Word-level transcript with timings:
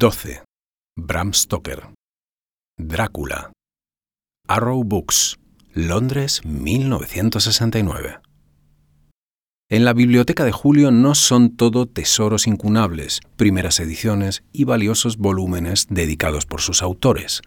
XII. 0.00 0.38
Bram 0.96 1.34
Stoker. 1.34 1.90
Drácula. 2.78 3.52
Arrow 4.48 4.82
Books, 4.82 5.36
Londres, 5.74 6.40
1969. 6.42 8.20
En 9.68 9.84
la 9.84 9.92
biblioteca 9.92 10.46
de 10.46 10.52
Julio 10.52 10.90
no 10.90 11.14
son 11.14 11.54
todo 11.54 11.84
tesoros 11.84 12.46
incunables, 12.46 13.20
primeras 13.36 13.78
ediciones 13.78 14.42
y 14.54 14.64
valiosos 14.64 15.18
volúmenes 15.18 15.86
dedicados 15.90 16.46
por 16.46 16.62
sus 16.62 16.82
autores. 16.82 17.42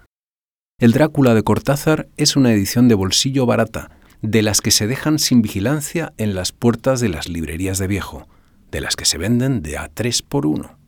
El 0.80 0.91
Drácula 0.91 1.33
de 1.33 1.41
Cortázar 1.41 2.08
es 2.17 2.35
una 2.35 2.53
edición 2.53 2.88
de 2.88 2.94
bolsillo 2.94 3.47
barata, 3.47 3.89
de 4.22 4.44
las 4.44 4.61
que 4.61 4.70
se 4.70 4.85
dejan 4.85 5.17
sin 5.17 5.41
vigilancia 5.41 6.13
en 6.17 6.35
las 6.35 6.52
puertas 6.52 6.99
de 6.99 7.09
las 7.09 7.27
librerías 7.27 7.80
de 7.80 7.88
viejo, 7.88 8.27
de 8.70 8.80
las 8.80 8.95
que 8.95 9.05
se 9.05 9.17
venden 9.17 9.63
de 9.63 9.80
a 9.80 9.88
tres 9.88 10.22
por 10.22 10.45
uno. 10.45 10.83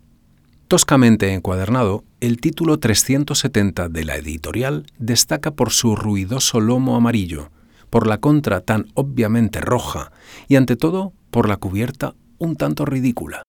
Toscamente 0.67 1.31
encuadernado, 1.31 2.03
el 2.21 2.41
título 2.41 2.79
370 2.79 3.87
de 3.87 4.03
la 4.03 4.15
editorial 4.15 4.87
destaca 4.97 5.51
por 5.51 5.69
su 5.69 5.95
ruidoso 5.95 6.59
lomo 6.59 6.95
amarillo, 6.95 7.51
por 7.91 8.07
la 8.07 8.17
contra 8.17 8.61
tan 8.61 8.87
obviamente 8.95 9.61
roja 9.61 10.11
y 10.47 10.55
ante 10.55 10.75
todo 10.75 11.13
por 11.29 11.47
la 11.47 11.57
cubierta 11.57 12.15
un 12.39 12.55
tanto 12.55 12.83
ridícula. 12.83 13.43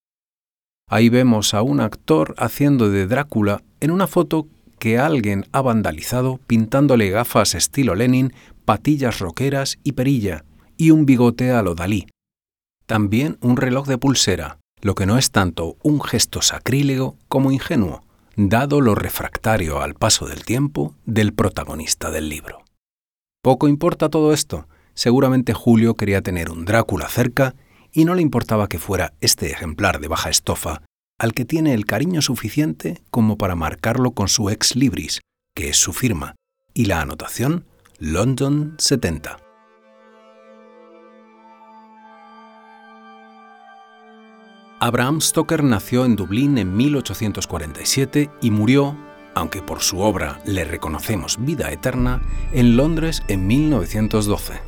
Ahí 0.90 1.08
vemos 1.08 1.54
a 1.54 1.62
un 1.62 1.80
actor 1.80 2.34
haciendo 2.36 2.90
de 2.90 3.06
Drácula 3.06 3.62
en 3.80 3.92
una 3.92 4.06
foto 4.06 4.46
que 4.78 4.98
alguien 4.98 5.46
ha 5.52 5.62
vandalizado 5.62 6.38
pintándole 6.46 7.08
gafas 7.08 7.54
estilo 7.54 7.94
Lenin, 7.94 8.34
patillas 8.66 9.20
roqueras 9.20 9.78
y 9.82 9.92
perilla, 9.92 10.44
y 10.76 10.90
un 10.90 11.06
bigote 11.06 11.50
a 11.50 11.62
lo 11.62 11.74
Dalí. 11.74 12.06
También 12.84 13.38
un 13.40 13.56
reloj 13.56 13.88
de 13.88 13.96
pulsera, 13.96 14.58
lo 14.86 14.94
que 14.94 15.04
no 15.04 15.18
es 15.18 15.32
tanto 15.32 15.76
un 15.82 16.00
gesto 16.00 16.42
sacrílego 16.42 17.16
como 17.26 17.50
ingenuo, 17.50 18.04
dado 18.36 18.80
lo 18.80 18.94
refractario 18.94 19.82
al 19.82 19.94
paso 19.94 20.26
del 20.26 20.44
tiempo 20.44 20.94
del 21.04 21.32
protagonista 21.32 22.12
del 22.12 22.28
libro. 22.28 22.62
Poco 23.42 23.66
importa 23.66 24.10
todo 24.10 24.32
esto, 24.32 24.68
seguramente 24.94 25.54
Julio 25.54 25.94
quería 25.94 26.22
tener 26.22 26.52
un 26.52 26.64
Drácula 26.64 27.08
cerca 27.08 27.56
y 27.90 28.04
no 28.04 28.14
le 28.14 28.22
importaba 28.22 28.68
que 28.68 28.78
fuera 28.78 29.12
este 29.20 29.50
ejemplar 29.50 29.98
de 29.98 30.06
baja 30.06 30.30
estofa, 30.30 30.82
al 31.18 31.34
que 31.34 31.44
tiene 31.44 31.74
el 31.74 31.84
cariño 31.84 32.22
suficiente 32.22 33.02
como 33.10 33.36
para 33.36 33.56
marcarlo 33.56 34.12
con 34.12 34.28
su 34.28 34.50
ex 34.50 34.76
libris, 34.76 35.18
que 35.56 35.70
es 35.70 35.78
su 35.78 35.92
firma, 35.92 36.36
y 36.74 36.84
la 36.84 37.00
anotación 37.00 37.64
London 37.98 38.76
70. 38.78 39.45
Abraham 44.78 45.22
Stoker 45.22 45.64
nació 45.64 46.04
en 46.04 46.16
Dublín 46.16 46.58
en 46.58 46.76
1847 46.76 48.30
y 48.42 48.50
murió, 48.50 48.94
aunque 49.34 49.62
por 49.62 49.80
su 49.80 50.00
obra 50.00 50.42
le 50.44 50.64
reconocemos 50.64 51.38
vida 51.40 51.72
eterna, 51.72 52.20
en 52.52 52.76
Londres 52.76 53.22
en 53.28 53.46
1912. 53.46 54.60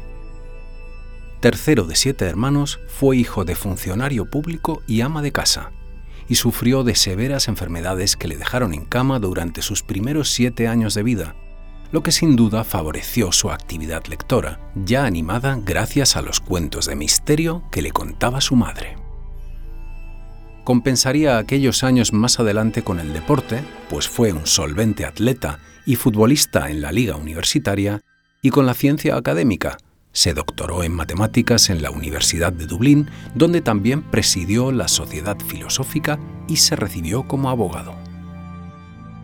Tercero 1.41 1.84
de 1.84 1.94
siete 1.94 2.24
hermanos, 2.24 2.80
fue 2.88 3.19
hijo 3.19 3.44
de 3.44 3.54
funcionario 3.54 4.24
público 4.24 4.80
y 4.86 5.02
ama 5.02 5.20
de 5.20 5.30
casa, 5.30 5.72
y 6.26 6.36
sufrió 6.36 6.84
de 6.84 6.94
severas 6.94 7.46
enfermedades 7.46 8.16
que 8.16 8.28
le 8.28 8.38
dejaron 8.38 8.72
en 8.72 8.86
cama 8.86 9.19
durante 9.19 9.60
sus 9.60 9.82
primeros 9.82 10.30
siete 10.30 10.69
años 10.69 10.94
de 10.94 11.02
vida, 11.02 11.34
lo 11.92 12.02
que 12.02 12.12
sin 12.12 12.34
duda 12.34 12.64
favoreció 12.64 13.30
su 13.30 13.50
actividad 13.50 14.06
lectora, 14.06 14.58
ya 14.75 15.04
animada 15.04 15.58
gracias 15.62 16.16
a 16.16 16.22
los 16.22 16.40
cuentos 16.40 16.86
de 16.86 16.96
misterio 16.96 17.62
que 17.70 17.82
le 17.82 17.92
contaba 17.92 18.40
su 18.40 18.56
madre 18.56 18.96
compensaría 20.68 21.38
aquellos 21.38 21.82
años 21.82 22.12
más 22.12 22.40
adelante 22.40 22.82
con 22.82 23.00
el 23.00 23.14
deporte, 23.14 23.64
pues 23.88 24.06
fue 24.06 24.34
un 24.34 24.46
solvente 24.46 25.06
atleta 25.06 25.60
y 25.86 25.96
futbolista 25.96 26.68
en 26.68 26.82
la 26.82 26.92
liga 26.92 27.16
universitaria, 27.16 28.02
y 28.42 28.50
con 28.50 28.66
la 28.66 28.74
ciencia 28.74 29.16
académica. 29.16 29.78
Se 30.12 30.34
doctoró 30.34 30.82
en 30.82 30.92
matemáticas 30.92 31.70
en 31.70 31.80
la 31.80 31.90
Universidad 31.90 32.52
de 32.52 32.66
Dublín, 32.66 33.08
donde 33.34 33.62
también 33.62 34.02
presidió 34.02 34.70
la 34.70 34.88
Sociedad 34.88 35.38
Filosófica 35.38 36.18
y 36.48 36.56
se 36.56 36.76
recibió 36.76 37.26
como 37.26 37.48
abogado. 37.48 37.94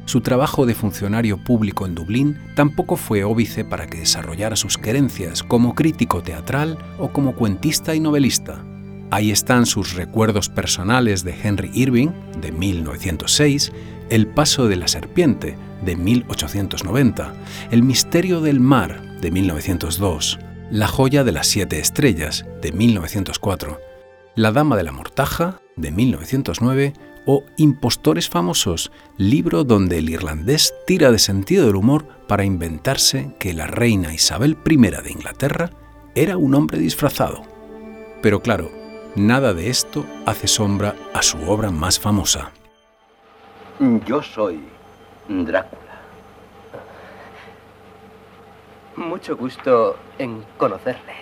Su 0.07 0.23
trabajo 0.23 0.65
de 0.65 0.75
funcionario 0.75 1.45
público 1.45 1.85
en 1.85 1.95
Dublín 1.95 2.39
tampoco 2.57 2.97
fue 2.97 3.23
óbice 3.23 3.67
para 3.67 3.87
que 3.87 3.99
desarrollara 3.99 4.57
sus 4.57 4.79
querencias 4.79 5.43
como 5.43 5.75
crítico 5.75 6.23
teatral 6.23 6.79
o 6.99 7.13
como 7.13 7.35
cuentista 7.35 7.95
y 7.95 8.01
novelista. 8.01 8.65
Ahí 9.11 9.31
están 9.31 9.67
sus 9.67 9.95
recuerdos 9.95 10.49
personales 10.49 11.25
de 11.25 11.35
Henry 11.43 11.71
Irving, 11.75 12.09
de 12.41 12.53
1906, 12.53 13.73
El 14.11 14.27
paso 14.27 14.67
de 14.69 14.77
la 14.77 14.89
serpiente, 14.89 15.57
de 15.85 15.97
1890, 15.97 17.35
El 17.71 17.83
misterio 17.83 18.41
del 18.41 18.61
mar, 18.61 19.21
de 19.21 19.31
1902, 19.31 20.39
La 20.71 20.89
joya 20.89 21.23
de 21.25 21.33
las 21.33 21.47
siete 21.47 21.79
estrellas, 21.79 22.45
de 22.61 22.73
1904, 22.73 23.79
La 24.35 24.51
dama 24.51 24.77
de 24.77 24.83
la 24.83 24.93
mortaja, 24.93 25.61
de 25.77 25.93
1909, 25.93 26.93
o 27.27 27.45
Impostores 27.57 28.29
famosos, 28.29 28.91
libro 29.17 29.65
donde 29.65 29.99
el 29.99 30.11
irlandés 30.11 30.75
tira 30.87 31.11
de 31.11 31.19
sentido 31.19 31.67
del 31.67 31.77
humor 31.77 32.07
para 32.27 32.45
inventarse 32.45 33.35
que 33.39 33.55
la 33.55 33.67
reina 33.67 34.13
Isabel 34.13 34.59
I 34.69 34.77
de 34.77 35.11
Inglaterra 35.11 35.71
era 36.15 36.37
un 36.37 36.55
hombre 36.55 36.79
disfrazado. 36.79 37.43
Pero 38.23 38.41
claro, 38.41 38.84
Nada 39.17 39.55
de 39.55 39.71
esto 39.71 40.05
hace 40.27 40.49
sombra 40.49 40.97
a 41.13 41.23
su 41.23 41.39
obra 41.49 41.71
más 41.71 42.01
famosa. 42.01 42.51
Yo 44.05 44.21
soy 44.21 44.59
Drácula. 45.29 46.03
Mucho 48.97 49.37
gusto 49.37 49.97
en 50.19 50.45
conocerle. 50.59 51.13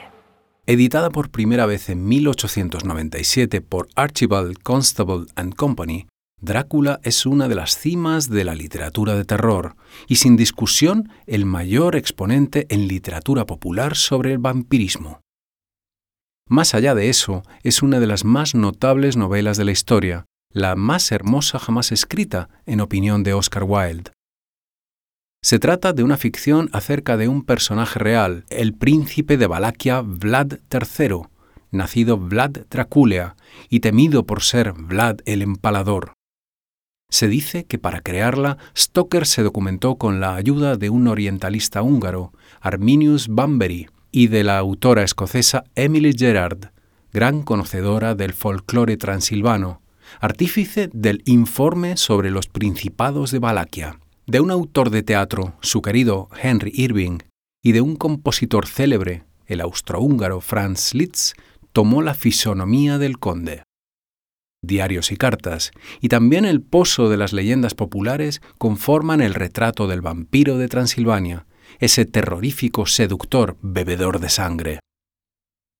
Editada 0.64 1.10
por 1.10 1.30
primera 1.30 1.66
vez 1.66 1.90
en 1.90 2.06
1897 2.06 3.60
por 3.60 3.88
Archibald 3.94 4.62
Constable 4.62 5.26
and 5.36 5.54
Company, 5.54 6.06
Drácula 6.40 6.98
es 7.02 7.26
una 7.26 7.46
de 7.46 7.56
las 7.56 7.76
cimas 7.76 8.30
de 8.30 8.44
la 8.44 8.54
literatura 8.54 9.14
de 9.14 9.26
terror 9.26 9.76
y 10.08 10.16
sin 10.16 10.36
discusión 10.36 11.10
el 11.26 11.44
mayor 11.44 11.94
exponente 11.96 12.66
en 12.70 12.88
literatura 12.88 13.44
popular 13.44 13.96
sobre 13.96 14.32
el 14.32 14.38
vampirismo. 14.38 15.20
Más 16.48 16.74
allá 16.74 16.94
de 16.94 17.08
eso, 17.08 17.42
es 17.62 17.82
una 17.82 18.00
de 18.00 18.06
las 18.06 18.24
más 18.24 18.54
notables 18.54 19.16
novelas 19.16 19.56
de 19.56 19.64
la 19.64 19.72
historia, 19.72 20.26
la 20.52 20.76
más 20.76 21.10
hermosa 21.12 21.58
jamás 21.58 21.92
escrita, 21.92 22.48
en 22.66 22.80
opinión 22.80 23.22
de 23.22 23.34
Oscar 23.34 23.64
Wilde. 23.64 24.10
Se 25.44 25.58
trata 25.58 25.92
de 25.92 26.04
una 26.04 26.16
ficción 26.16 26.68
acerca 26.72 27.16
de 27.16 27.26
un 27.26 27.42
personaje 27.44 27.98
real, 27.98 28.44
el 28.48 28.74
príncipe 28.74 29.36
de 29.36 29.46
Valaquia 29.46 30.00
Vlad 30.00 30.60
III, 30.70 31.22
nacido 31.72 32.16
Vlad 32.18 32.66
Dracula 32.70 33.34
y 33.68 33.80
temido 33.80 34.24
por 34.24 34.42
ser 34.42 34.72
Vlad 34.72 35.18
el 35.24 35.42
Empalador. 35.42 36.12
Se 37.10 37.28
dice 37.28 37.64
que 37.64 37.78
para 37.78 38.00
crearla, 38.00 38.56
Stoker 38.76 39.26
se 39.26 39.42
documentó 39.42 39.96
con 39.96 40.20
la 40.20 40.34
ayuda 40.34 40.76
de 40.76 40.90
un 40.90 41.08
orientalista 41.08 41.82
húngaro, 41.82 42.32
Arminius 42.60 43.28
Bambery, 43.28 43.88
y 44.12 44.28
de 44.28 44.44
la 44.44 44.58
autora 44.58 45.02
escocesa 45.02 45.64
Emily 45.74 46.12
Gerard, 46.16 46.66
gran 47.12 47.42
conocedora 47.42 48.14
del 48.14 48.34
folclore 48.34 48.98
transilvano, 48.98 49.80
artífice 50.20 50.90
del 50.92 51.22
Informe 51.24 51.96
sobre 51.96 52.30
los 52.30 52.46
Principados 52.46 53.30
de 53.30 53.38
Valaquia, 53.38 53.98
de 54.26 54.40
un 54.40 54.50
autor 54.50 54.90
de 54.90 55.02
teatro, 55.02 55.54
su 55.62 55.80
querido 55.80 56.28
Henry 56.40 56.70
Irving, 56.74 57.18
y 57.62 57.72
de 57.72 57.80
un 57.80 57.96
compositor 57.96 58.66
célebre, 58.66 59.24
el 59.46 59.62
austrohúngaro 59.62 60.40
Franz 60.40 60.94
Liszt, 60.94 61.38
tomó 61.72 62.02
la 62.02 62.14
fisonomía 62.14 62.98
del 62.98 63.18
conde. 63.18 63.62
Diarios 64.62 65.10
y 65.10 65.16
cartas, 65.16 65.72
y 66.00 66.08
también 66.08 66.44
el 66.44 66.60
pozo 66.60 67.08
de 67.08 67.16
las 67.16 67.32
leyendas 67.32 67.74
populares 67.74 68.42
conforman 68.58 69.20
el 69.22 69.34
retrato 69.34 69.88
del 69.88 70.02
vampiro 70.02 70.58
de 70.58 70.68
Transilvania, 70.68 71.46
ese 71.78 72.04
terrorífico 72.04 72.86
seductor 72.86 73.56
bebedor 73.62 74.20
de 74.20 74.28
sangre. 74.28 74.80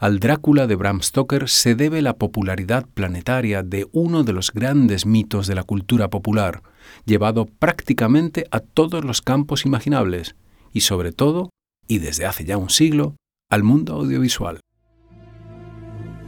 Al 0.03 0.19
Drácula 0.19 0.67
de 0.67 0.75
Bram 0.75 1.01
Stoker 1.01 1.49
se 1.49 1.77
debe 1.77 2.03
la 2.03 2.15
popularidad 2.15 2.87
planetaria 2.93 3.63
de 3.63 3.87
uno 3.93 4.25
de 4.25 4.33
los 4.33 4.51
grandes 4.51 5.07
mitos 5.07 5.47
de 5.47 5.55
la 5.55 5.63
cultura 5.63 6.11
popular, 6.11 6.63
llevado 7.05 7.47
prácticamente 7.47 8.47
a 8.51 8.59
todos 8.59 9.05
los 9.05 9.23
campos 9.23 9.65
imaginables, 9.65 10.35
y 10.73 10.81
sobre 10.81 11.13
todo, 11.13 11.51
y 11.87 11.99
desde 11.99 12.27
hace 12.27 12.45
ya 12.45 12.57
un 12.57 12.69
siglo, 12.69 13.15
al 13.49 13.63
mundo 13.63 13.95
audiovisual. 13.95 14.59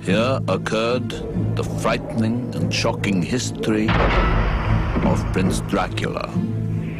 Here 0.07 0.39
occurred 0.49 1.09
the 1.57 1.65
frightening 1.81 2.55
and 2.55 2.71
shocking 2.71 3.23
history 3.23 3.89
of 5.05 5.25
Prince 5.33 5.63
Dracula 5.69 6.29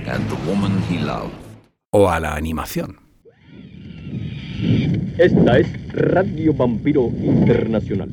and 0.07 0.29
the 0.29 0.37
woman 0.49 0.83
he 0.89 0.99
loved. 0.99 1.44
O 1.97 2.11
a 2.11 2.19
la 2.19 2.35
animación. 2.35 2.99
Esta 5.17 5.59
es 5.61 5.93
Radio 5.93 6.53
Vampiro 6.53 7.07
Internacional. 7.07 8.11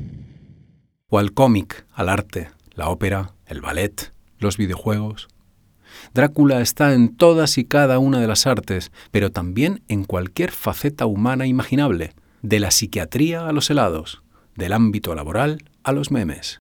O 1.09 1.17
al 1.17 1.33
cómic, 1.33 1.87
al 1.91 2.09
arte, 2.09 2.51
la 2.75 2.89
ópera, 2.89 3.33
el 3.47 3.59
ballet, 3.59 4.13
los 4.37 4.57
videojuegos. 4.57 5.29
Drácula 6.13 6.61
está 6.61 6.93
en 6.93 7.15
todas 7.17 7.57
y 7.57 7.65
cada 7.65 7.97
una 7.97 8.19
de 8.19 8.27
las 8.27 8.45
artes, 8.45 8.91
pero 9.09 9.31
también 9.31 9.81
en 9.87 10.03
cualquier 10.03 10.51
faceta 10.51 11.07
humana 11.07 11.47
imaginable, 11.47 12.13
de 12.43 12.59
la 12.59 12.69
psiquiatría 12.69 13.47
a 13.47 13.51
los 13.51 13.71
helados, 13.71 14.21
del 14.55 14.73
ámbito 14.73 15.15
laboral 15.15 15.57
a 15.81 15.91
los 15.91 16.11
memes. 16.11 16.59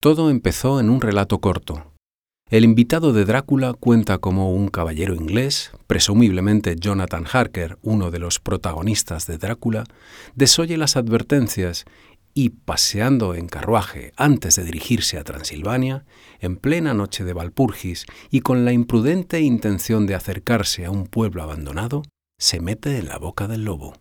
Todo 0.00 0.28
empezó 0.28 0.80
en 0.80 0.90
un 0.90 1.00
relato 1.00 1.38
corto, 1.38 1.93
el 2.50 2.64
invitado 2.64 3.12
de 3.12 3.24
Drácula 3.24 3.72
cuenta 3.72 4.18
como 4.18 4.52
un 4.52 4.68
caballero 4.68 5.14
inglés, 5.14 5.72
presumiblemente 5.86 6.76
Jonathan 6.76 7.24
Harker, 7.30 7.78
uno 7.82 8.10
de 8.10 8.18
los 8.18 8.38
protagonistas 8.38 9.26
de 9.26 9.38
Drácula, 9.38 9.84
desoye 10.34 10.76
las 10.76 10.96
advertencias 10.96 11.84
y, 12.34 12.50
paseando 12.50 13.34
en 13.34 13.46
carruaje 13.46 14.12
antes 14.16 14.56
de 14.56 14.64
dirigirse 14.64 15.18
a 15.18 15.24
Transilvania, 15.24 16.04
en 16.40 16.56
plena 16.56 16.92
noche 16.92 17.24
de 17.24 17.32
Valpurgis 17.32 18.06
y 18.30 18.40
con 18.40 18.64
la 18.64 18.72
imprudente 18.72 19.40
intención 19.40 20.06
de 20.06 20.14
acercarse 20.14 20.84
a 20.84 20.90
un 20.90 21.06
pueblo 21.06 21.42
abandonado, 21.42 22.02
se 22.38 22.60
mete 22.60 22.98
en 22.98 23.08
la 23.08 23.18
boca 23.18 23.48
del 23.48 23.64
lobo. 23.64 23.94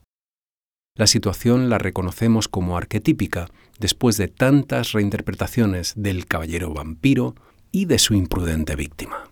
La 0.95 1.07
situación 1.07 1.69
la 1.69 1.77
reconocemos 1.79 2.47
como 2.47 2.77
arquetípica 2.77 3.47
después 3.79 4.17
de 4.17 4.27
tantas 4.27 4.91
reinterpretaciones 4.91 5.93
del 5.95 6.25
caballero 6.27 6.71
vampiro, 6.73 7.35
y 7.73 7.85
de 7.85 7.97
su 7.97 8.13
imprudente 8.13 8.75
víctima. 8.77 9.23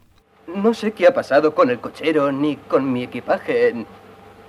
No 0.47 0.73
sé 0.73 0.91
qué 0.91 1.07
ha 1.07 1.13
pasado 1.13 1.55
con 1.55 1.69
el 1.69 1.79
cochero, 1.79 2.31
ni 2.31 2.57
con 2.57 2.91
mi 2.91 3.03
equipaje, 3.03 3.85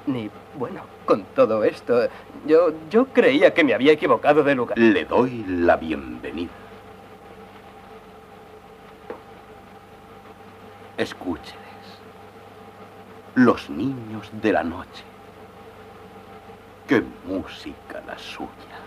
ni, 0.07 0.31
bueno, 0.59 0.83
con 1.05 1.23
todo 1.37 1.63
esto. 1.63 2.09
Yo, 2.47 2.73
yo 2.91 3.05
creía 3.07 3.53
que 3.53 3.63
me 3.63 3.75
había 3.75 3.93
equivocado 3.93 4.43
de 4.43 4.55
lugar. 4.55 4.79
Le 4.79 5.05
doy 5.05 5.45
la 5.47 5.77
bienvenida. 5.77 6.51
Escúcheles. 10.97 11.61
Los 13.35 13.69
niños 13.69 14.31
de 14.41 14.53
la 14.53 14.65
noche. 14.65 15.05
Qué 16.89 17.03
música 17.27 18.03
la 18.07 18.19
suya. 18.19 18.82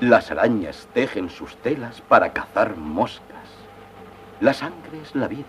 Las 0.00 0.30
arañas 0.30 0.88
tejen 0.94 1.28
sus 1.28 1.56
telas 1.56 2.00
para 2.00 2.32
cazar 2.32 2.78
moscas. 2.78 3.50
La 4.40 4.54
sangre 4.54 5.02
es 5.02 5.14
la 5.14 5.28
vida. 5.28 5.44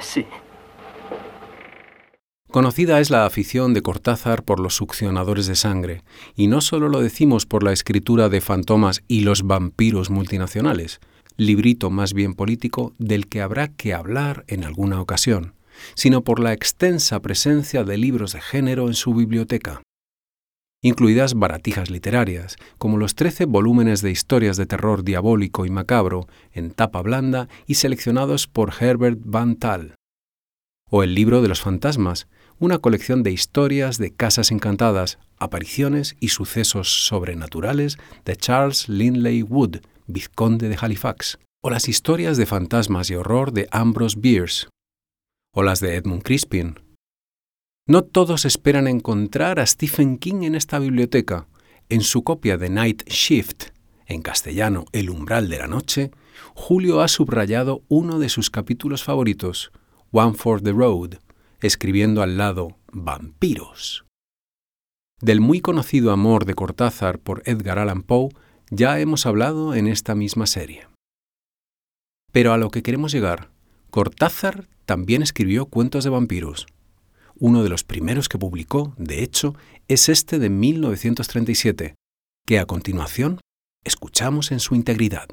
Sí. 0.00 0.26
Conocida 2.52 3.00
es 3.00 3.10
la 3.10 3.26
afición 3.26 3.74
de 3.74 3.82
Cortázar 3.82 4.44
por 4.44 4.60
los 4.60 4.76
succionadores 4.76 5.48
de 5.48 5.56
sangre, 5.56 6.04
y 6.36 6.46
no 6.46 6.60
solo 6.60 6.88
lo 6.88 7.00
decimos 7.00 7.46
por 7.46 7.64
la 7.64 7.72
escritura 7.72 8.28
de 8.28 8.40
Fantomas 8.40 9.02
y 9.08 9.22
los 9.22 9.42
vampiros 9.42 10.08
multinacionales, 10.08 11.00
librito 11.36 11.90
más 11.90 12.14
bien 12.14 12.34
político 12.34 12.92
del 12.98 13.26
que 13.26 13.42
habrá 13.42 13.66
que 13.66 13.92
hablar 13.92 14.44
en 14.46 14.62
alguna 14.62 15.00
ocasión, 15.00 15.54
sino 15.96 16.22
por 16.22 16.38
la 16.38 16.52
extensa 16.52 17.20
presencia 17.20 17.82
de 17.82 17.98
libros 17.98 18.34
de 18.34 18.40
género 18.40 18.86
en 18.86 18.94
su 18.94 19.14
biblioteca 19.14 19.82
incluidas 20.84 21.32
baratijas 21.32 21.88
literarias, 21.90 22.56
como 22.76 22.98
los 22.98 23.14
13 23.14 23.46
volúmenes 23.46 24.02
de 24.02 24.10
historias 24.10 24.58
de 24.58 24.66
terror 24.66 25.02
diabólico 25.02 25.64
y 25.64 25.70
macabro 25.70 26.28
en 26.52 26.72
tapa 26.72 27.00
blanda 27.00 27.48
y 27.66 27.76
seleccionados 27.76 28.46
por 28.46 28.70
Herbert 28.78 29.18
Van 29.24 29.56
Tal. 29.56 29.94
O 30.90 31.02
el 31.02 31.14
libro 31.14 31.40
de 31.40 31.48
los 31.48 31.62
fantasmas, 31.62 32.28
una 32.58 32.78
colección 32.78 33.22
de 33.22 33.32
historias 33.32 33.96
de 33.96 34.10
casas 34.10 34.50
encantadas, 34.50 35.18
apariciones 35.38 36.16
y 36.20 36.28
sucesos 36.28 37.06
sobrenaturales 37.06 37.96
de 38.26 38.36
Charles 38.36 38.86
Lindley 38.86 39.42
Wood, 39.42 39.78
vizconde 40.06 40.68
de 40.68 40.76
Halifax. 40.78 41.38
O 41.62 41.70
las 41.70 41.88
historias 41.88 42.36
de 42.36 42.44
fantasmas 42.44 43.08
y 43.08 43.14
horror 43.14 43.52
de 43.52 43.68
Ambrose 43.70 44.18
Bierce. 44.20 44.66
O 45.54 45.62
las 45.62 45.80
de 45.80 45.96
Edmund 45.96 46.22
Crispin, 46.22 46.83
no 47.86 48.02
todos 48.02 48.44
esperan 48.44 48.88
encontrar 48.88 49.60
a 49.60 49.66
Stephen 49.66 50.16
King 50.18 50.42
en 50.42 50.54
esta 50.54 50.78
biblioteca. 50.78 51.46
En 51.90 52.00
su 52.00 52.24
copia 52.24 52.56
de 52.56 52.70
Night 52.70 53.02
Shift, 53.08 53.70
en 54.06 54.22
castellano 54.22 54.86
El 54.92 55.10
umbral 55.10 55.50
de 55.50 55.58
la 55.58 55.66
noche, 55.66 56.10
Julio 56.54 57.02
ha 57.02 57.08
subrayado 57.08 57.82
uno 57.88 58.18
de 58.18 58.30
sus 58.30 58.50
capítulos 58.50 59.04
favoritos, 59.04 59.70
One 60.12 60.34
for 60.34 60.62
the 60.62 60.72
Road, 60.72 61.16
escribiendo 61.60 62.22
al 62.22 62.38
lado 62.38 62.78
Vampiros. 62.90 64.06
Del 65.20 65.40
muy 65.40 65.60
conocido 65.60 66.10
amor 66.10 66.46
de 66.46 66.54
Cortázar 66.54 67.18
por 67.18 67.42
Edgar 67.44 67.78
Allan 67.78 68.02
Poe 68.02 68.30
ya 68.70 68.98
hemos 68.98 69.26
hablado 69.26 69.74
en 69.74 69.86
esta 69.86 70.14
misma 70.14 70.46
serie. 70.46 70.86
Pero 72.32 72.52
a 72.52 72.58
lo 72.58 72.70
que 72.70 72.82
queremos 72.82 73.12
llegar, 73.12 73.50
Cortázar 73.90 74.68
también 74.86 75.22
escribió 75.22 75.66
cuentos 75.66 76.04
de 76.04 76.10
vampiros. 76.10 76.66
Uno 77.38 77.64
de 77.64 77.68
los 77.68 77.82
primeros 77.82 78.28
que 78.28 78.38
publicó, 78.38 78.94
de 78.96 79.22
hecho, 79.22 79.54
es 79.88 80.08
este 80.08 80.38
de 80.38 80.50
1937, 80.50 81.94
que 82.46 82.58
a 82.58 82.66
continuación 82.66 83.40
escuchamos 83.84 84.52
en 84.52 84.60
su 84.60 84.74
integridad. 84.76 85.28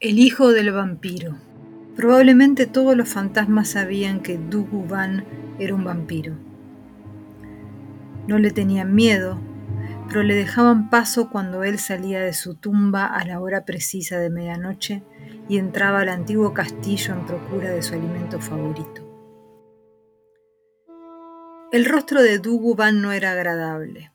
El 0.00 0.18
hijo 0.18 0.52
del 0.52 0.70
vampiro. 0.72 1.38
Probablemente 1.96 2.66
todos 2.66 2.96
los 2.96 3.08
fantasmas 3.08 3.68
sabían 3.70 4.20
que 4.20 4.36
Dugu 4.36 4.86
Van 4.86 5.24
era 5.58 5.74
un 5.74 5.84
vampiro. 5.84 6.34
No 8.26 8.38
le 8.38 8.50
tenían 8.50 8.94
miedo, 8.94 9.40
pero 10.08 10.22
le 10.22 10.34
dejaban 10.34 10.90
paso 10.90 11.30
cuando 11.30 11.64
él 11.64 11.78
salía 11.78 12.20
de 12.20 12.34
su 12.34 12.54
tumba 12.54 13.06
a 13.06 13.24
la 13.24 13.40
hora 13.40 13.64
precisa 13.64 14.18
de 14.18 14.28
medianoche 14.28 15.02
y 15.48 15.56
entraba 15.56 16.00
al 16.00 16.10
antiguo 16.10 16.52
castillo 16.52 17.14
en 17.14 17.26
procura 17.26 17.70
de 17.70 17.82
su 17.82 17.94
alimento 17.94 18.40
favorito. 18.40 19.03
El 21.74 21.86
rostro 21.86 22.22
de 22.22 22.38
Duguban 22.38 23.02
no 23.02 23.10
era 23.10 23.32
agradable. 23.32 24.12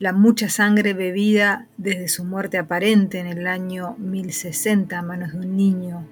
La 0.00 0.12
mucha 0.12 0.48
sangre 0.48 0.92
bebida 0.92 1.68
desde 1.76 2.08
su 2.08 2.24
muerte 2.24 2.58
aparente 2.58 3.20
en 3.20 3.28
el 3.28 3.46
año 3.46 3.94
1060 3.98 4.98
a 4.98 5.02
manos 5.02 5.34
de 5.34 5.38
un 5.38 5.56
niño, 5.56 6.08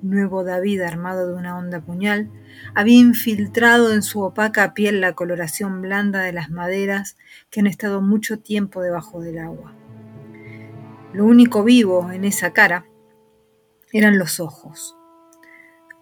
nuevo 0.00 0.44
David 0.44 0.80
armado 0.80 1.28
de 1.28 1.34
una 1.34 1.58
honda 1.58 1.82
puñal, 1.82 2.30
había 2.74 3.00
infiltrado 3.00 3.92
en 3.92 4.00
su 4.00 4.22
opaca 4.22 4.72
piel 4.72 5.02
la 5.02 5.12
coloración 5.12 5.82
blanda 5.82 6.22
de 6.22 6.32
las 6.32 6.48
maderas 6.48 7.18
que 7.50 7.60
han 7.60 7.66
estado 7.66 8.00
mucho 8.00 8.38
tiempo 8.38 8.80
debajo 8.80 9.20
del 9.20 9.40
agua. 9.40 9.74
Lo 11.12 11.26
único 11.26 11.64
vivo 11.64 12.10
en 12.10 12.24
esa 12.24 12.54
cara 12.54 12.86
eran 13.92 14.18
los 14.18 14.40
ojos, 14.40 14.96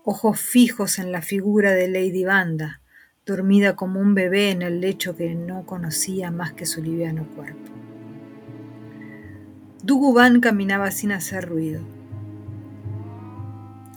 ojos 0.04 0.38
fijos 0.38 1.00
en 1.00 1.10
la 1.10 1.22
figura 1.22 1.72
de 1.72 1.88
Lady 1.88 2.24
Banda, 2.24 2.79
dormida 3.26 3.76
como 3.76 4.00
un 4.00 4.14
bebé 4.14 4.50
en 4.50 4.62
el 4.62 4.80
lecho 4.80 5.14
que 5.14 5.34
no 5.34 5.66
conocía 5.66 6.30
más 6.30 6.52
que 6.52 6.66
su 6.66 6.82
liviano 6.82 7.26
cuerpo. 7.36 7.70
Duguban 9.82 10.40
caminaba 10.40 10.90
sin 10.90 11.12
hacer 11.12 11.48
ruido. 11.48 11.82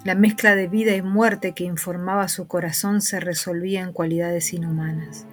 La 0.04 0.16
mezcla 0.16 0.56
de 0.56 0.68
vida 0.68 0.94
y 0.96 1.02
muerte 1.02 1.54
que 1.54 1.64
informaba 1.64 2.28
su 2.28 2.48
corazón 2.48 3.02
se 3.02 3.22
resolvía 3.22 3.82
en 3.82 3.94
cualidades 3.94 4.54
inhumanas. 4.54 5.26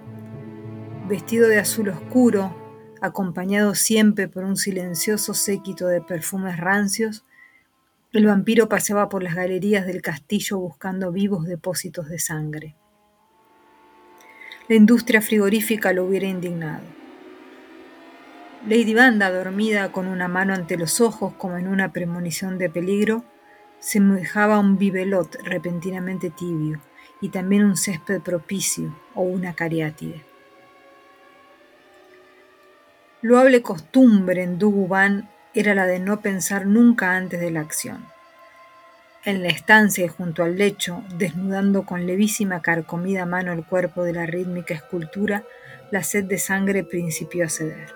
Vestido 1.09 1.49
de 1.49 1.59
azul 1.59 1.89
oscuro, 1.89 2.57
acompañado 3.01 3.75
siempre 3.75 4.29
por 4.29 4.45
un 4.45 4.57
silencioso 4.57 5.35
séquito 5.35 5.89
de 5.89 6.01
perfumes 6.01 6.57
rancios, 6.57 7.25
el 8.13 8.27
vampiro 8.27 8.69
paseaba 8.69 9.09
por 9.09 9.25
las 9.25 9.35
galerías 9.35 9.87
del 9.87 10.03
castillo 10.03 10.59
buscando 10.59 11.11
vivos 11.11 11.47
depósitos 11.47 12.09
de 12.09 12.19
sangre 12.21 12.77
la 14.71 14.77
industria 14.77 15.21
frigorífica 15.21 15.93
lo 15.93 16.05
hubiera 16.05 16.29
indignado. 16.29 16.85
Lady 18.69 18.95
Banda, 18.95 19.29
dormida 19.29 19.91
con 19.91 20.07
una 20.07 20.29
mano 20.29 20.55
ante 20.55 20.77
los 20.77 21.01
ojos 21.01 21.35
como 21.37 21.57
en 21.57 21.67
una 21.67 21.93
premonición 21.93 22.57
de 22.57 22.71
peligro, 22.71 23.25
semejaba 23.81 24.61
un 24.61 24.79
bibelot 24.79 25.43
repentinamente 25.43 26.31
tibio 26.31 26.81
y 27.21 27.31
también 27.31 27.65
un 27.65 27.77
césped 27.77 28.21
propicio 28.21 28.95
o 29.17 29.23
una 29.23 29.55
cariátide. 29.55 30.23
Loable 33.23 33.63
costumbre 33.63 34.45
en 34.45 34.61
Duguban 34.61 35.29
era 35.53 35.75
la 35.75 35.87
de 35.87 35.99
no 35.99 36.21
pensar 36.21 36.67
nunca 36.67 37.17
antes 37.17 37.41
de 37.41 37.51
la 37.51 37.63
acción. 37.63 38.07
En 39.23 39.43
la 39.43 39.49
estancia 39.49 40.07
y 40.07 40.09
junto 40.09 40.43
al 40.43 40.57
lecho, 40.57 41.05
desnudando 41.19 41.85
con 41.85 42.07
levísima 42.07 42.63
carcomida 42.63 43.27
mano 43.27 43.53
el 43.53 43.67
cuerpo 43.67 44.03
de 44.03 44.15
la 44.15 44.25
rítmica 44.25 44.73
escultura, 44.73 45.45
la 45.91 46.03
sed 46.03 46.25
de 46.25 46.39
sangre 46.39 46.85
principió 46.85 47.45
a 47.45 47.51
ceder. 47.51 47.93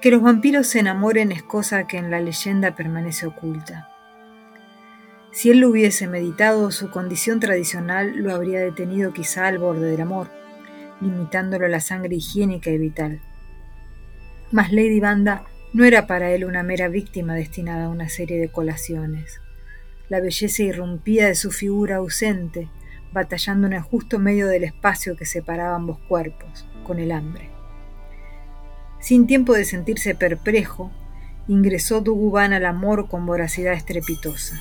Que 0.00 0.10
los 0.10 0.20
vampiros 0.20 0.66
se 0.66 0.80
enamoren 0.80 1.30
es 1.30 1.44
cosa 1.44 1.86
que 1.86 1.98
en 1.98 2.10
la 2.10 2.18
leyenda 2.18 2.74
permanece 2.74 3.26
oculta. 3.26 3.88
Si 5.30 5.50
él 5.50 5.58
lo 5.58 5.68
hubiese 5.68 6.08
meditado, 6.08 6.72
su 6.72 6.90
condición 6.90 7.38
tradicional 7.38 8.16
lo 8.16 8.34
habría 8.34 8.58
detenido 8.58 9.12
quizá 9.12 9.46
al 9.46 9.58
borde 9.58 9.88
del 9.88 10.00
amor, 10.00 10.26
limitándolo 11.00 11.66
a 11.66 11.68
la 11.68 11.80
sangre 11.80 12.16
higiénica 12.16 12.70
y 12.70 12.78
vital. 12.78 13.20
Mas 14.50 14.72
Lady 14.72 14.98
Banda 14.98 15.44
no 15.72 15.84
era 15.84 16.08
para 16.08 16.32
él 16.32 16.44
una 16.44 16.64
mera 16.64 16.88
víctima 16.88 17.36
destinada 17.36 17.84
a 17.84 17.88
una 17.88 18.08
serie 18.08 18.40
de 18.40 18.48
colaciones. 18.48 19.40
La 20.12 20.20
belleza 20.20 20.62
irrumpía 20.62 21.26
de 21.26 21.34
su 21.34 21.50
figura 21.50 21.96
ausente, 21.96 22.68
batallando 23.14 23.66
en 23.66 23.72
el 23.72 23.80
justo 23.80 24.18
medio 24.18 24.46
del 24.46 24.62
espacio 24.62 25.16
que 25.16 25.24
separaba 25.24 25.74
ambos 25.74 26.00
cuerpos, 26.00 26.66
con 26.84 26.98
el 26.98 27.12
hambre. 27.12 27.48
Sin 29.00 29.26
tiempo 29.26 29.54
de 29.54 29.64
sentirse 29.64 30.14
perplejo, 30.14 30.92
ingresó 31.48 32.02
Duguban 32.02 32.52
al 32.52 32.66
amor 32.66 33.08
con 33.08 33.24
voracidad 33.24 33.72
estrepitosa. 33.72 34.60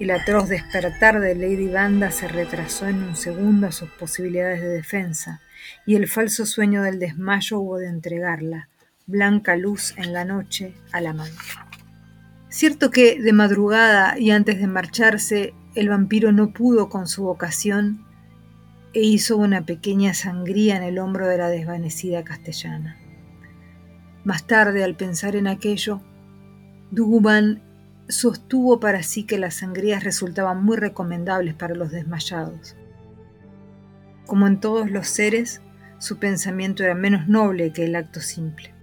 El 0.00 0.10
atroz 0.10 0.48
despertar 0.48 1.20
de 1.20 1.34
Lady 1.34 1.68
Banda 1.68 2.10
se 2.10 2.26
retrasó 2.26 2.88
en 2.88 3.02
un 3.02 3.16
segundo 3.16 3.66
a 3.66 3.72
sus 3.72 3.90
posibilidades 3.90 4.62
de 4.62 4.68
defensa, 4.68 5.42
y 5.84 5.96
el 5.96 6.08
falso 6.08 6.46
sueño 6.46 6.82
del 6.82 6.98
desmayo 6.98 7.58
hubo 7.58 7.76
de 7.76 7.88
entregarla, 7.88 8.70
blanca 9.04 9.56
luz 9.56 9.92
en 9.98 10.14
la 10.14 10.24
noche, 10.24 10.72
al 10.90 11.08
amante. 11.08 11.36
Cierto 12.52 12.90
que, 12.90 13.18
de 13.18 13.32
madrugada 13.32 14.18
y 14.18 14.30
antes 14.30 14.60
de 14.60 14.66
marcharse, 14.66 15.54
el 15.74 15.88
vampiro 15.88 16.32
no 16.32 16.52
pudo 16.52 16.90
con 16.90 17.08
su 17.08 17.22
vocación 17.22 18.04
e 18.92 19.00
hizo 19.00 19.38
una 19.38 19.64
pequeña 19.64 20.12
sangría 20.12 20.76
en 20.76 20.82
el 20.82 20.98
hombro 20.98 21.26
de 21.26 21.38
la 21.38 21.48
desvanecida 21.48 22.24
castellana. 22.24 22.98
Más 24.24 24.46
tarde, 24.46 24.84
al 24.84 24.96
pensar 24.96 25.34
en 25.34 25.46
aquello, 25.46 26.02
Duguban 26.90 27.62
sostuvo 28.10 28.80
para 28.80 29.02
sí 29.02 29.24
que 29.24 29.38
las 29.38 29.54
sangrías 29.54 30.04
resultaban 30.04 30.62
muy 30.62 30.76
recomendables 30.76 31.54
para 31.54 31.74
los 31.74 31.90
desmayados. 31.90 32.76
Como 34.26 34.46
en 34.46 34.60
todos 34.60 34.90
los 34.90 35.08
seres, 35.08 35.62
su 35.96 36.18
pensamiento 36.18 36.84
era 36.84 36.94
menos 36.94 37.28
noble 37.28 37.72
que 37.72 37.86
el 37.86 37.96
acto 37.96 38.20
simple. 38.20 38.74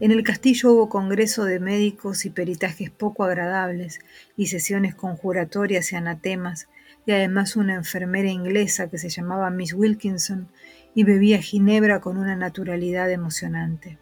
En 0.00 0.10
el 0.10 0.24
castillo 0.24 0.72
hubo 0.72 0.88
congreso 0.88 1.44
de 1.44 1.60
médicos 1.60 2.24
y 2.24 2.30
peritajes 2.30 2.90
poco 2.90 3.24
agradables 3.24 4.00
y 4.36 4.48
sesiones 4.48 4.94
conjuratorias 4.94 5.92
y 5.92 5.96
anatemas, 5.96 6.68
y 7.06 7.12
además 7.12 7.54
una 7.54 7.74
enfermera 7.74 8.28
inglesa 8.28 8.88
que 8.88 8.98
se 8.98 9.08
llamaba 9.08 9.50
Miss 9.50 9.72
Wilkinson 9.72 10.48
y 10.94 11.04
bebía 11.04 11.38
ginebra 11.38 12.00
con 12.00 12.16
una 12.16 12.34
naturalidad 12.34 13.10
emocionante. 13.10 13.98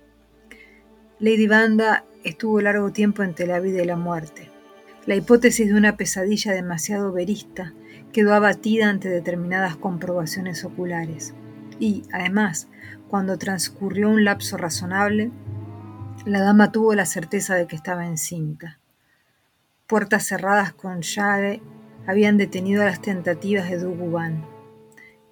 Lady 1.19 1.47
Banda 1.47 2.05
estuvo 2.25 2.61
largo 2.61 2.91
tiempo 2.91 3.23
entre 3.23 3.47
la 3.47 3.61
vida 3.61 3.83
y 3.83 3.87
la 3.87 3.97
muerte. 3.97 4.51
La 5.05 5.15
hipótesis 5.15 5.69
de 5.69 5.75
una 5.75 5.97
pesadilla 5.97 6.53
demasiado 6.53 7.13
verista 7.13 7.75
quedó 8.13 8.35
abatida 8.35 8.89
ante 8.89 9.09
determinadas 9.09 9.77
comprobaciones 9.77 10.65
oculares. 10.65 11.35
Y, 11.79 12.03
además, 12.13 12.69
cuando 13.09 13.37
transcurrió 13.37 14.09
un 14.09 14.25
lapso 14.25 14.57
razonable, 14.57 15.33
la 16.25 16.41
dama 16.41 16.71
tuvo 16.71 16.95
la 16.95 17.07
certeza 17.07 17.57
de 17.57 17.67
que 17.67 17.75
estaba 17.75 18.07
encinta. 18.07 18.79
Puertas 19.87 20.25
cerradas 20.27 20.73
con 20.73 21.03
llave 21.03 21.61
habían 22.07 22.39
detenido 22.39 22.85
las 22.85 23.03
tentativas 23.03 23.69
de 23.69 23.79
Duguban. 23.79 24.45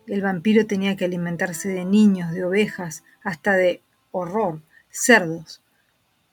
El 0.06 0.23
vampiro 0.23 0.66
tenía 0.66 0.97
que 0.97 1.04
alimentarse 1.04 1.68
de 1.68 1.85
niños, 1.85 2.32
de 2.32 2.44
ovejas, 2.44 3.04
hasta 3.23 3.54
de 3.54 3.82
horror, 4.11 4.62
cerdos. 4.90 5.62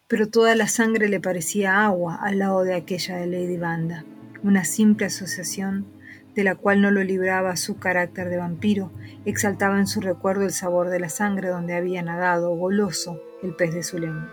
Pero 0.08 0.28
toda 0.28 0.56
la 0.56 0.68
sangre 0.68 1.08
le 1.08 1.20
parecía 1.20 1.86
agua 1.86 2.16
al 2.16 2.40
lado 2.40 2.64
de 2.64 2.74
aquella 2.74 3.18
de 3.18 3.28
Lady 3.28 3.58
Banda, 3.58 4.06
una 4.42 4.66
simple 4.66 5.06
asociación 5.06 5.86
de 6.34 6.44
la 6.44 6.56
cual 6.56 6.82
no 6.82 6.92
lo 6.92 7.04
libraba 7.04 7.56
su 7.56 7.78
carácter 7.78 8.30
de 8.30 8.38
vampiro, 8.38 8.92
exaltaba 9.26 9.80
en 9.80 9.88
su 9.88 10.02
recuerdo 10.02 10.44
el 10.44 10.52
sabor 10.52 10.90
de 10.90 11.00
la 11.00 11.10
sangre 11.10 11.50
donde 11.50 11.74
había 11.74 12.02
nadado, 12.04 12.56
goloso, 12.56 13.20
el 13.42 13.56
pez 13.56 13.74
de 13.74 13.82
su 13.84 13.98
lengua. 13.98 14.32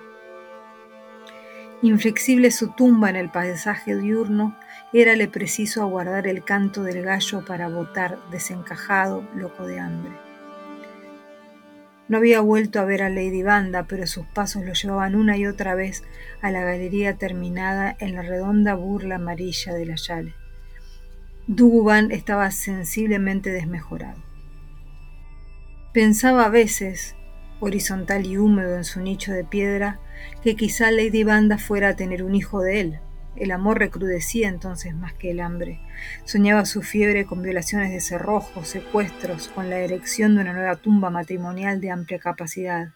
Inflexible 1.84 2.50
su 2.50 2.70
tumba 2.70 3.10
en 3.10 3.16
el 3.16 3.28
paisaje 3.28 3.94
diurno, 3.94 4.56
érale 4.94 5.28
preciso 5.28 5.82
aguardar 5.82 6.26
el 6.26 6.42
canto 6.42 6.82
del 6.82 7.02
gallo 7.02 7.44
para 7.44 7.68
botar 7.68 8.18
desencajado, 8.30 9.28
loco 9.34 9.66
de 9.66 9.80
hambre. 9.80 10.12
No 12.08 12.16
había 12.16 12.40
vuelto 12.40 12.80
a 12.80 12.86
ver 12.86 13.02
a 13.02 13.10
Lady 13.10 13.42
Banda, 13.42 13.82
pero 13.86 14.06
sus 14.06 14.24
pasos 14.24 14.64
lo 14.64 14.72
llevaban 14.72 15.14
una 15.14 15.36
y 15.36 15.46
otra 15.46 15.74
vez 15.74 16.04
a 16.40 16.50
la 16.50 16.62
galería 16.62 17.18
terminada 17.18 17.94
en 18.00 18.14
la 18.14 18.22
redonda 18.22 18.72
burla 18.72 19.16
amarilla 19.16 19.74
de 19.74 19.84
la 19.84 19.96
Yale. 19.96 20.34
Duguban 21.48 22.12
estaba 22.12 22.50
sensiblemente 22.50 23.50
desmejorado. 23.50 24.22
Pensaba 25.92 26.46
a 26.46 26.48
veces, 26.48 27.14
horizontal 27.64 28.26
y 28.26 28.36
húmedo 28.36 28.76
en 28.76 28.84
su 28.84 29.00
nicho 29.00 29.32
de 29.32 29.44
piedra, 29.44 29.98
que 30.42 30.54
quizá 30.54 30.90
Lady 30.90 31.24
Banda 31.24 31.58
fuera 31.58 31.90
a 31.90 31.96
tener 31.96 32.22
un 32.22 32.34
hijo 32.34 32.60
de 32.60 32.80
él. 32.80 32.98
El 33.36 33.50
amor 33.50 33.78
recrudecía 33.78 34.48
entonces 34.48 34.94
más 34.94 35.12
que 35.14 35.30
el 35.30 35.40
hambre. 35.40 35.80
Soñaba 36.24 36.66
su 36.66 36.82
fiebre 36.82 37.24
con 37.24 37.42
violaciones 37.42 37.90
de 37.90 38.00
cerrojos, 38.00 38.68
secuestros, 38.68 39.48
con 39.48 39.70
la 39.70 39.78
erección 39.78 40.34
de 40.34 40.42
una 40.42 40.52
nueva 40.52 40.76
tumba 40.76 41.10
matrimonial 41.10 41.80
de 41.80 41.90
amplia 41.90 42.18
capacidad. 42.18 42.90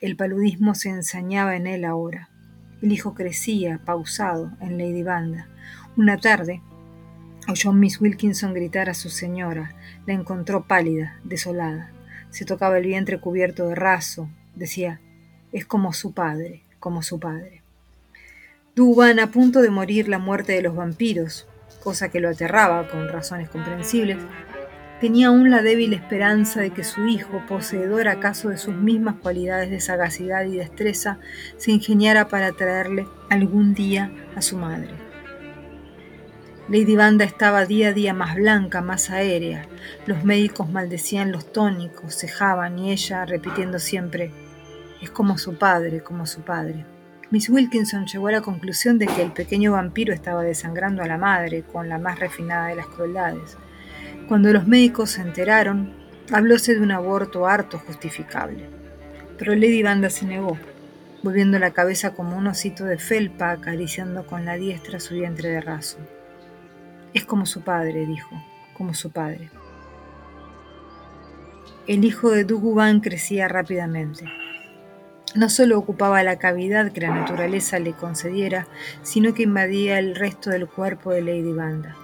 El 0.00 0.16
paludismo 0.16 0.74
se 0.74 0.88
ensañaba 0.88 1.54
en 1.54 1.66
él 1.66 1.84
ahora. 1.84 2.30
El 2.82 2.90
hijo 2.92 3.14
crecía, 3.14 3.80
pausado, 3.84 4.52
en 4.60 4.78
Lady 4.78 5.02
Banda. 5.02 5.48
Una 5.96 6.16
tarde, 6.16 6.62
oyó 7.48 7.72
Miss 7.72 8.00
Wilkinson 8.00 8.54
gritar 8.54 8.88
a 8.88 8.94
su 8.94 9.08
señora. 9.08 9.74
La 10.06 10.14
encontró 10.14 10.66
pálida, 10.66 11.20
desolada. 11.22 11.92
Se 12.30 12.44
tocaba 12.44 12.78
el 12.78 12.86
vientre 12.86 13.18
cubierto 13.18 13.68
de 13.68 13.74
raso. 13.74 14.28
Decía, 14.54 15.00
es 15.52 15.64
como 15.66 15.92
su 15.92 16.12
padre, 16.12 16.62
como 16.78 17.02
su 17.02 17.18
padre. 17.18 17.62
Duban, 18.74 19.18
a 19.18 19.30
punto 19.30 19.60
de 19.60 19.70
morir 19.70 20.08
la 20.08 20.18
muerte 20.18 20.52
de 20.52 20.62
los 20.62 20.76
vampiros, 20.76 21.48
cosa 21.82 22.10
que 22.10 22.20
lo 22.20 22.28
aterraba 22.28 22.88
con 22.88 23.08
razones 23.08 23.48
comprensibles, 23.48 24.18
tenía 25.00 25.28
aún 25.28 25.50
la 25.50 25.62
débil 25.62 25.94
esperanza 25.94 26.60
de 26.60 26.70
que 26.70 26.84
su 26.84 27.06
hijo, 27.06 27.42
poseedor 27.48 28.08
acaso 28.08 28.50
de 28.50 28.58
sus 28.58 28.74
mismas 28.74 29.16
cualidades 29.16 29.70
de 29.70 29.80
sagacidad 29.80 30.44
y 30.44 30.56
destreza, 30.56 31.18
se 31.56 31.72
ingeniara 31.72 32.28
para 32.28 32.52
traerle 32.52 33.06
algún 33.30 33.74
día 33.74 34.12
a 34.36 34.42
su 34.42 34.56
madre. 34.56 35.07
Lady 36.68 36.96
Banda 36.96 37.24
estaba 37.24 37.64
día 37.64 37.88
a 37.88 37.92
día 37.94 38.12
más 38.12 38.34
blanca, 38.34 38.82
más 38.82 39.08
aérea. 39.08 39.64
Los 40.04 40.22
médicos 40.24 40.68
maldecían 40.68 41.32
los 41.32 41.50
tónicos, 41.50 42.14
cejaban 42.14 42.78
y 42.78 42.92
ella, 42.92 43.24
repitiendo 43.24 43.78
siempre, 43.78 44.32
es 45.00 45.10
como 45.10 45.38
su 45.38 45.56
padre, 45.56 46.02
como 46.02 46.26
su 46.26 46.42
padre. 46.42 46.84
Miss 47.30 47.48
Wilkinson 47.48 48.06
llegó 48.06 48.28
a 48.28 48.32
la 48.32 48.40
conclusión 48.42 48.98
de 48.98 49.06
que 49.06 49.22
el 49.22 49.32
pequeño 49.32 49.72
vampiro 49.72 50.12
estaba 50.12 50.42
desangrando 50.42 51.02
a 51.02 51.06
la 51.06 51.16
madre 51.16 51.62
con 51.62 51.88
la 51.88 51.96
más 51.96 52.18
refinada 52.18 52.66
de 52.66 52.74
las 52.74 52.86
crueldades. 52.88 53.56
Cuando 54.28 54.52
los 54.52 54.66
médicos 54.66 55.12
se 55.12 55.22
enteraron, 55.22 55.94
hablóse 56.30 56.74
de 56.74 56.82
un 56.82 56.90
aborto 56.90 57.46
harto 57.46 57.78
justificable. 57.78 58.68
Pero 59.38 59.54
Lady 59.54 59.82
Banda 59.82 60.10
se 60.10 60.26
negó, 60.26 60.58
volviendo 61.22 61.58
la 61.58 61.70
cabeza 61.70 62.10
como 62.12 62.36
un 62.36 62.46
osito 62.46 62.84
de 62.84 62.98
felpa 62.98 63.52
acariciando 63.52 64.26
con 64.26 64.44
la 64.44 64.56
diestra 64.56 65.00
su 65.00 65.14
vientre 65.14 65.48
de 65.48 65.62
raso. 65.62 65.96
Es 67.18 67.24
como 67.24 67.46
su 67.46 67.62
padre, 67.62 68.06
dijo, 68.06 68.30
como 68.74 68.94
su 68.94 69.10
padre. 69.10 69.50
El 71.88 72.04
hijo 72.04 72.30
de 72.30 72.44
Duguban 72.44 73.00
crecía 73.00 73.48
rápidamente. 73.48 74.24
No 75.34 75.50
solo 75.50 75.80
ocupaba 75.80 76.22
la 76.22 76.38
cavidad 76.38 76.92
que 76.92 77.00
la 77.00 77.12
naturaleza 77.12 77.80
le 77.80 77.92
concediera, 77.92 78.68
sino 79.02 79.34
que 79.34 79.42
invadía 79.42 79.98
el 79.98 80.14
resto 80.14 80.50
del 80.50 80.68
cuerpo 80.68 81.10
de 81.10 81.22
Lady 81.22 81.52
Banda. 81.52 81.96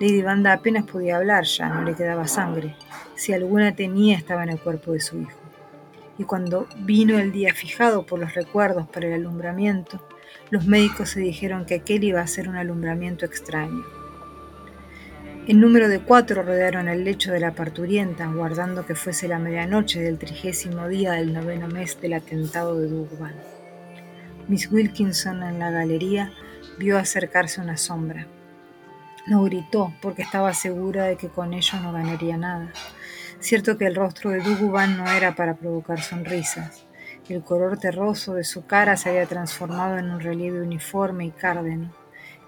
Lady 0.00 0.20
Banda 0.20 0.52
apenas 0.52 0.84
podía 0.84 1.16
hablar 1.16 1.44
ya, 1.44 1.70
no 1.70 1.82
le 1.82 1.94
quedaba 1.94 2.28
sangre. 2.28 2.76
Si 3.14 3.32
alguna 3.32 3.74
tenía, 3.74 4.18
estaba 4.18 4.42
en 4.42 4.50
el 4.50 4.60
cuerpo 4.60 4.92
de 4.92 5.00
su 5.00 5.18
hijo. 5.18 5.40
Y 6.18 6.24
cuando 6.24 6.68
vino 6.80 7.18
el 7.18 7.32
día 7.32 7.54
fijado 7.54 8.04
por 8.04 8.18
los 8.18 8.34
recuerdos 8.34 8.86
para 8.86 9.06
el 9.06 9.14
alumbramiento, 9.14 10.06
los 10.50 10.66
médicos 10.66 11.08
se 11.08 11.20
dijeron 11.20 11.64
que 11.64 11.76
aquel 11.76 12.04
iba 12.04 12.20
a 12.20 12.26
ser 12.26 12.50
un 12.50 12.56
alumbramiento 12.56 13.24
extraño. 13.24 13.82
En 15.48 15.60
número 15.60 15.88
de 15.88 16.00
cuatro 16.00 16.42
rodearon 16.42 16.88
el 16.88 17.04
lecho 17.04 17.32
de 17.32 17.40
la 17.40 17.52
parturienta, 17.52 18.26
guardando 18.26 18.84
que 18.84 18.94
fuese 18.94 19.28
la 19.28 19.38
medianoche 19.38 19.98
del 19.98 20.18
trigésimo 20.18 20.88
día 20.88 21.12
del 21.12 21.32
noveno 21.32 21.68
mes 21.68 21.98
del 22.02 22.12
atentado 22.12 22.78
de 22.78 22.86
Durban. 22.86 23.32
Miss 24.46 24.70
Wilkinson 24.70 25.42
en 25.42 25.58
la 25.58 25.70
galería 25.70 26.34
vio 26.78 26.98
acercarse 26.98 27.62
una 27.62 27.78
sombra. 27.78 28.26
No 29.26 29.42
gritó 29.44 29.94
porque 30.02 30.20
estaba 30.20 30.52
segura 30.52 31.04
de 31.04 31.16
que 31.16 31.30
con 31.30 31.54
ello 31.54 31.80
no 31.80 31.94
ganaría 31.94 32.36
nada. 32.36 32.70
Cierto 33.40 33.78
que 33.78 33.86
el 33.86 33.94
rostro 33.94 34.28
de 34.28 34.40
Duguban 34.40 34.98
no 34.98 35.10
era 35.10 35.34
para 35.34 35.54
provocar 35.54 36.02
sonrisas. 36.02 36.84
El 37.26 37.42
color 37.42 37.78
terroso 37.78 38.34
de 38.34 38.44
su 38.44 38.66
cara 38.66 38.98
se 38.98 39.08
había 39.08 39.24
transformado 39.24 39.96
en 39.96 40.10
un 40.10 40.20
relieve 40.20 40.60
uniforme 40.60 41.24
y 41.24 41.30
cárdeno. 41.30 41.90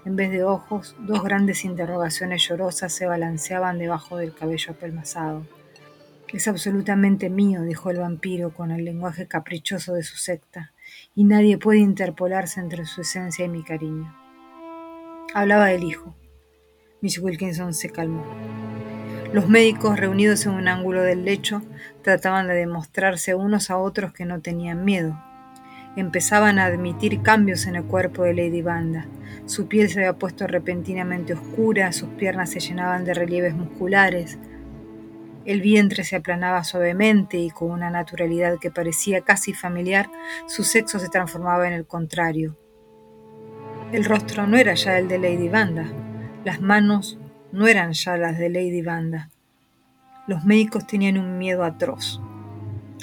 En 0.03 0.15
vez 0.15 0.31
de 0.31 0.43
ojos, 0.43 0.95
dos 0.99 1.23
grandes 1.23 1.63
interrogaciones 1.63 2.47
llorosas 2.47 2.91
se 2.91 3.05
balanceaban 3.05 3.77
debajo 3.77 4.17
del 4.17 4.33
cabello 4.33 4.71
apelmazado. 4.71 5.45
Es 6.33 6.47
absolutamente 6.47 7.29
mío, 7.29 7.61
dijo 7.61 7.91
el 7.91 7.99
vampiro 7.99 8.51
con 8.51 8.71
el 8.71 8.83
lenguaje 8.83 9.27
caprichoso 9.27 9.93
de 9.93 10.03
su 10.03 10.17
secta, 10.17 10.71
y 11.13 11.25
nadie 11.25 11.57
puede 11.57 11.79
interpolarse 11.79 12.59
entre 12.59 12.85
su 12.85 13.01
esencia 13.01 13.45
y 13.45 13.49
mi 13.49 13.63
cariño. 13.63 14.15
Hablaba 15.33 15.67
del 15.67 15.83
hijo. 15.83 16.15
Miss 17.01 17.19
Wilkinson 17.19 17.73
se 17.73 17.89
calmó. 17.89 18.25
Los 19.33 19.47
médicos, 19.47 19.99
reunidos 19.99 20.45
en 20.45 20.53
un 20.53 20.67
ángulo 20.67 21.03
del 21.03 21.25
lecho, 21.25 21.61
trataban 22.01 22.47
de 22.47 22.55
demostrarse 22.55 23.35
unos 23.35 23.69
a 23.69 23.77
otros 23.77 24.13
que 24.13 24.25
no 24.25 24.41
tenían 24.41 24.83
miedo, 24.83 25.21
empezaban 25.95 26.59
a 26.59 26.65
admitir 26.65 27.21
cambios 27.21 27.65
en 27.65 27.75
el 27.75 27.83
cuerpo 27.83 28.23
de 28.23 28.33
Lady 28.33 28.61
Banda. 28.61 29.07
Su 29.45 29.67
piel 29.67 29.89
se 29.89 29.99
había 29.99 30.13
puesto 30.13 30.47
repentinamente 30.47 31.33
oscura, 31.33 31.91
sus 31.91 32.09
piernas 32.09 32.51
se 32.51 32.59
llenaban 32.59 33.03
de 33.03 33.13
relieves 33.13 33.53
musculares, 33.53 34.37
el 35.45 35.61
vientre 35.61 36.03
se 36.03 36.15
aplanaba 36.15 36.63
suavemente 36.63 37.37
y 37.37 37.49
con 37.49 37.71
una 37.71 37.89
naturalidad 37.89 38.59
que 38.59 38.69
parecía 38.69 39.21
casi 39.21 39.53
familiar, 39.53 40.09
su 40.47 40.63
sexo 40.63 40.99
se 40.99 41.09
transformaba 41.09 41.67
en 41.67 41.73
el 41.73 41.87
contrario. 41.87 42.55
El 43.91 44.05
rostro 44.05 44.45
no 44.45 44.57
era 44.57 44.75
ya 44.75 44.99
el 44.99 45.07
de 45.07 45.17
Lady 45.17 45.49
Banda, 45.49 45.91
las 46.45 46.61
manos 46.61 47.17
no 47.51 47.67
eran 47.67 47.93
ya 47.93 48.17
las 48.17 48.37
de 48.37 48.49
Lady 48.49 48.81
Banda. 48.81 49.29
Los 50.27 50.45
médicos 50.45 50.87
tenían 50.87 51.17
un 51.17 51.37
miedo 51.37 51.63
atroz. 51.63 52.21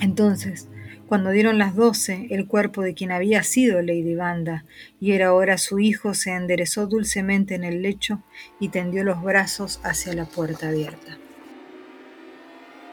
Entonces, 0.00 0.68
cuando 1.08 1.30
dieron 1.30 1.56
las 1.56 1.74
doce, 1.74 2.26
el 2.30 2.46
cuerpo 2.46 2.82
de 2.82 2.92
quien 2.94 3.10
había 3.12 3.42
sido 3.42 3.80
Lady 3.80 4.14
Banda 4.14 4.64
y 5.00 5.12
era 5.12 5.28
ahora 5.28 5.56
su 5.56 5.78
hijo 5.78 6.12
se 6.12 6.32
enderezó 6.32 6.86
dulcemente 6.86 7.54
en 7.54 7.64
el 7.64 7.82
lecho 7.82 8.22
y 8.60 8.68
tendió 8.68 9.02
los 9.04 9.22
brazos 9.22 9.80
hacia 9.82 10.12
la 10.12 10.26
puerta 10.26 10.68
abierta. 10.68 11.16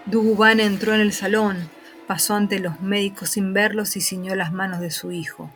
Duguban 0.05 0.61
entró 0.61 0.95
en 0.95 1.01
el 1.01 1.11
salón, 1.11 1.69
pasó 2.07 2.35
ante 2.35 2.59
los 2.59 2.79
médicos 2.79 3.31
sin 3.31 3.53
verlos 3.53 3.97
y 3.97 4.01
ciñó 4.01 4.33
las 4.35 4.53
manos 4.53 4.79
de 4.79 4.91
su 4.91 5.11
hijo. 5.11 5.51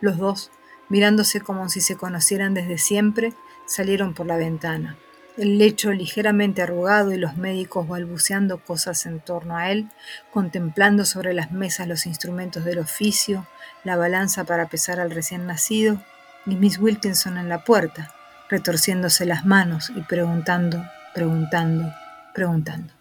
Los 0.00 0.18
dos, 0.18 0.50
mirándose 0.88 1.40
como 1.40 1.68
si 1.68 1.80
se 1.80 1.96
conocieran 1.96 2.54
desde 2.54 2.78
siempre, 2.78 3.34
salieron 3.66 4.14
por 4.14 4.26
la 4.26 4.36
ventana 4.36 4.96
el 5.40 5.56
lecho 5.56 5.90
ligeramente 5.90 6.60
arrugado 6.60 7.12
y 7.12 7.16
los 7.16 7.38
médicos 7.38 7.88
balbuceando 7.88 8.58
cosas 8.58 9.06
en 9.06 9.20
torno 9.20 9.56
a 9.56 9.70
él, 9.70 9.88
contemplando 10.30 11.06
sobre 11.06 11.32
las 11.32 11.50
mesas 11.50 11.88
los 11.88 12.04
instrumentos 12.04 12.62
del 12.66 12.78
oficio, 12.78 13.46
la 13.82 13.96
balanza 13.96 14.44
para 14.44 14.68
pesar 14.68 15.00
al 15.00 15.10
recién 15.10 15.46
nacido, 15.46 15.98
y 16.44 16.56
Miss 16.56 16.76
Wilkinson 16.78 17.38
en 17.38 17.48
la 17.48 17.64
puerta, 17.64 18.14
retorciéndose 18.50 19.24
las 19.24 19.46
manos 19.46 19.90
y 19.96 20.02
preguntando, 20.02 20.84
preguntando, 21.14 21.90
preguntando. 22.34 22.92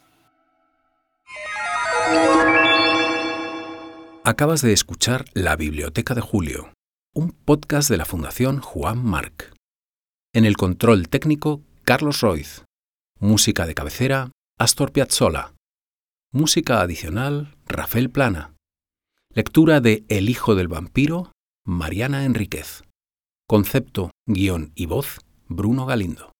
Acabas 4.23 4.61
de 4.61 4.71
escuchar 4.71 5.25
La 5.33 5.57
Biblioteca 5.57 6.15
de 6.15 6.21
Julio, 6.21 6.71
un 7.13 7.31
podcast 7.31 7.89
de 7.89 7.97
la 7.97 8.05
Fundación 8.05 8.61
Juan 8.61 9.03
Marc. 9.03 9.51
En 10.31 10.45
el 10.45 10.55
control 10.55 11.09
técnico, 11.09 11.63
Carlos 11.89 12.21
Roiz. 12.21 12.65
Música 13.19 13.65
de 13.65 13.73
cabecera, 13.73 14.29
Astor 14.59 14.91
Piazzolla. 14.91 15.55
Música 16.31 16.81
adicional, 16.81 17.57
Rafael 17.65 18.11
Plana. 18.11 18.53
Lectura 19.33 19.81
de 19.81 20.05
El 20.07 20.29
hijo 20.29 20.53
del 20.53 20.67
vampiro, 20.67 21.31
Mariana 21.65 22.25
Enríquez. 22.25 22.83
Concepto, 23.47 24.11
guion 24.27 24.71
y 24.75 24.85
voz, 24.85 25.17
Bruno 25.47 25.87
Galindo. 25.87 26.31